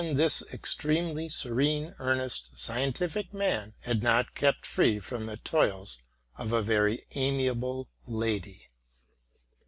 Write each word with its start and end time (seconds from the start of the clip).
2TT 0.01 0.15
this 0.15 0.41
externally 0.51 1.29
severe, 1.29 1.95
earnest, 1.99 2.49
scientific 2.55 3.31
man 3.35 3.75
had 3.81 4.01
not 4.01 4.33
kept 4.33 4.65
free 4.65 4.97
from 4.97 5.27
the 5.27 5.37
toils 5.37 5.99
of 6.39 6.51
a 6.51 6.63
very 6.63 7.05
amiable 7.13 7.87
lady. 8.07 8.69